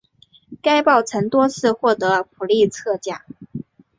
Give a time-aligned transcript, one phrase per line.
[0.63, 3.21] 该报曾多次获得普利策奖。